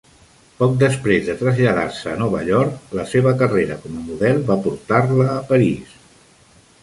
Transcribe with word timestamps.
Poc 0.59 0.71
després 0.83 1.25
de 1.27 1.33
traslladar-se 1.41 2.09
a 2.13 2.15
Nova 2.21 2.39
York, 2.47 2.79
la 2.99 3.05
seva 3.11 3.35
carrera 3.43 3.77
com 3.83 3.99
a 4.01 4.03
model 4.07 4.41
va 4.49 4.57
portar-la 4.69 5.27
a 5.35 5.47
París. 5.53 5.93